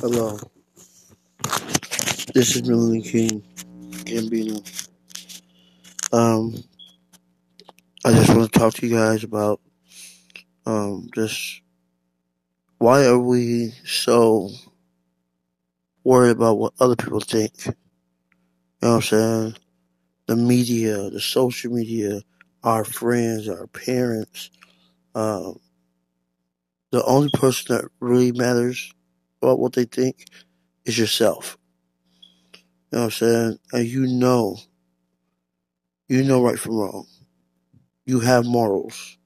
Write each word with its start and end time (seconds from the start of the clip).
Hello, 0.00 0.38
this 2.32 2.56
is 2.56 2.66
Melanie 2.66 3.02
King 3.02 3.42
Gambino. 3.90 4.56
Um, 6.10 6.54
I 8.02 8.12
just 8.12 8.34
want 8.34 8.50
to 8.50 8.58
talk 8.58 8.72
to 8.72 8.86
you 8.86 8.96
guys 8.96 9.24
about 9.24 9.60
um 10.64 11.10
just 11.14 11.60
why 12.78 13.04
are 13.04 13.18
we 13.18 13.74
so 13.84 14.48
worried 16.02 16.30
about 16.30 16.56
what 16.56 16.72
other 16.80 16.96
people 16.96 17.20
think? 17.20 17.66
You 17.66 17.74
know 18.80 18.88
what 18.88 18.94
I'm 18.94 19.02
saying? 19.02 19.56
The 20.28 20.36
media, 20.36 21.10
the 21.10 21.20
social 21.20 21.72
media, 21.74 22.22
our 22.64 22.86
friends, 22.86 23.50
our 23.50 23.66
parents. 23.66 24.48
Um, 25.14 25.60
the 26.90 27.04
only 27.04 27.28
person 27.34 27.76
that 27.76 27.90
really 28.00 28.32
matters 28.32 28.94
about 29.42 29.58
what 29.58 29.72
they 29.72 29.84
think 29.84 30.26
is 30.84 30.98
yourself. 30.98 31.56
You 32.90 32.98
know 32.98 32.98
what 32.98 33.04
I'm 33.04 33.10
saying? 33.10 33.58
And 33.72 33.86
you 33.86 34.06
know, 34.06 34.58
you 36.08 36.24
know 36.24 36.42
right 36.42 36.58
from 36.58 36.76
wrong. 36.76 37.06
You 38.04 38.20
have 38.20 38.44
morals. 38.44 39.16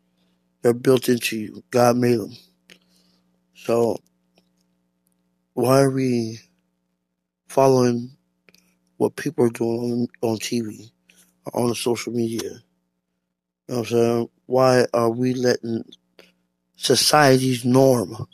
They're 0.63 0.75
built 0.75 1.09
into 1.09 1.39
you. 1.39 1.65
God 1.71 1.97
made 1.97 2.19
them. 2.19 2.37
So 3.55 3.97
why 5.55 5.81
are 5.81 5.91
we 5.91 6.41
following 7.49 8.11
what 8.99 9.17
people 9.17 9.45
are 9.47 9.51
doing 9.51 10.09
on, 10.23 10.31
on 10.31 10.37
TV, 10.37 10.91
on 11.53 11.69
the 11.69 11.75
social 11.75 12.13
media? 12.13 12.43
You 12.43 12.51
know 13.69 13.77
what 13.77 13.79
I'm 13.79 13.85
saying? 13.87 14.29
Why 14.47 14.87
are 14.93 15.11
we 15.11 15.33
letting 15.35 15.85
society's 16.77 17.65
norm 17.65 18.27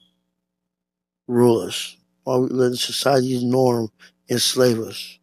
rule 1.31 1.61
us? 1.61 1.97
Why 2.25 2.35
are 2.35 2.41
we 2.41 2.49
letting 2.49 2.77
society's 2.77 3.43
norm 3.43 3.91
enslave 4.29 4.79
us? 4.81 5.19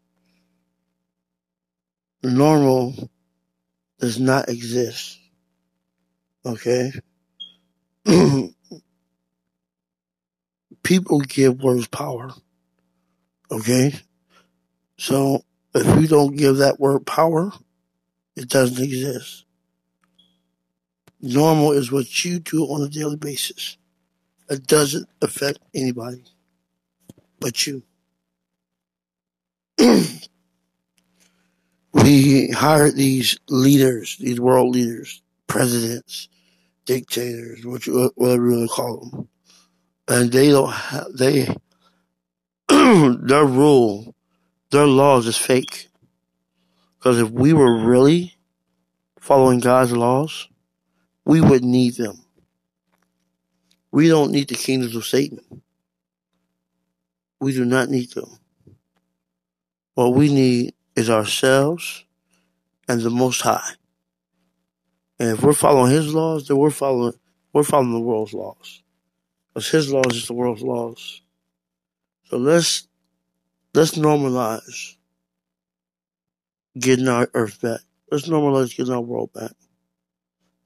Normal 2.24 3.10
does 4.00 4.20
not 4.20 4.50
exist. 4.50 5.20
Okay? 6.46 6.92
People 10.84 11.20
give 11.22 11.62
words 11.62 11.88
power. 11.88 12.32
Okay? 13.52 13.94
So 14.98 15.44
if 15.76 16.02
you 16.02 16.08
don't 16.08 16.36
give 16.36 16.58
that 16.58 16.80
word 16.80 17.06
power, 17.06 17.52
it 18.36 18.50
doesn't 18.50 18.84
exist. 18.84 19.46
Normal 21.22 21.72
is 21.72 21.92
what 21.92 22.24
you 22.24 22.40
do 22.40 22.64
on 22.66 22.82
a 22.84 22.90
daily 22.90 23.18
basis. 23.18 23.78
It 24.50 24.66
doesn't 24.66 25.10
affect 25.22 25.60
anybody 25.74 26.24
but 27.40 27.68
you. 27.68 27.84
we 31.94 32.50
hire 32.50 32.92
these 32.92 33.38
leaders, 33.50 34.18
these 34.18 34.40
world 34.40 34.74
leaders, 34.74 35.22
presidents, 35.48 36.30
dictators, 36.86 37.66
what 37.66 37.86
whatever 38.16 38.50
you 38.50 38.58
want 38.58 38.70
to 38.70 38.76
call 38.76 38.98
them, 39.06 39.28
and 40.08 40.32
they 40.32 40.50
don't 40.50 40.72
have 40.72 41.14
they 41.14 41.56
their 42.70 43.46
rule, 43.46 44.16
their 44.72 44.88
laws 44.88 45.28
is 45.28 45.38
fake. 45.38 45.90
Because 46.98 47.20
if 47.20 47.30
we 47.30 47.54
were 47.54 47.86
really 47.86 48.34
following 49.20 49.60
God's 49.60 49.92
laws, 49.92 50.48
we 51.26 51.42
wouldn't 51.42 51.72
need 51.72 51.96
them. 51.96 52.24
We 53.92 54.08
don't 54.08 54.32
need 54.32 54.50
the 54.50 54.56
kingdoms 54.56 54.96
of 54.96 55.06
Satan. 55.06 55.40
We 57.40 57.54
do 57.54 57.66
not 57.66 57.90
need 57.90 58.12
them. 58.12 58.40
What 59.94 60.14
we 60.14 60.34
need 60.34 60.74
is 60.96 61.10
ourselves 61.10 62.06
and 62.88 63.02
the 63.02 63.10
Most 63.10 63.42
High. 63.42 63.72
And 65.20 65.30
if 65.30 65.44
we're 65.44 65.54
following 65.54 65.92
His 65.92 66.14
laws, 66.14 66.48
then 66.48 66.58
we're 66.58 66.70
following 66.70 67.14
we're 67.54 67.64
following 67.64 67.94
the 67.94 68.00
world's 68.00 68.34
laws. 68.34 68.84
Because 69.50 69.70
His 69.70 69.92
laws 69.92 70.16
is 70.16 70.28
the 70.28 70.34
world's 70.34 70.62
laws. 70.62 71.22
So 72.26 72.38
let's 72.38 72.88
let's 73.74 73.92
normalize 73.98 74.96
getting 76.78 77.08
our 77.08 77.30
earth 77.34 77.62
back. 77.62 77.82
Let's 78.12 78.28
normalize 78.28 78.76
getting 78.76 78.94
our 78.94 79.02
world 79.02 79.34
back. 79.34 79.52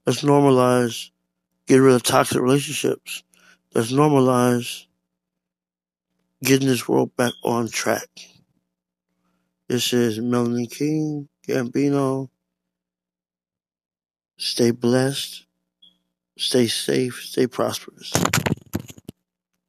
Let's 0.06 0.22
normalize 0.22 1.10
getting 1.72 1.86
rid 1.86 1.94
of 1.94 2.02
toxic 2.02 2.38
relationships. 2.38 3.22
Let's 3.74 3.92
normalize 3.92 4.84
getting 6.44 6.68
this 6.68 6.86
world 6.86 7.16
back 7.16 7.32
on 7.42 7.68
track. 7.68 8.10
This 9.68 9.94
is 9.94 10.20
Melanie 10.20 10.66
King, 10.66 11.30
Gambino. 11.48 12.28
Stay 14.36 14.70
blessed, 14.70 15.46
stay 16.36 16.66
safe, 16.66 17.22
stay 17.22 17.46
prosperous. 17.46 18.12